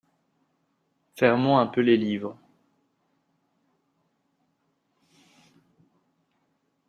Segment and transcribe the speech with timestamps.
[1.15, 2.35] Fermons un peu les livres.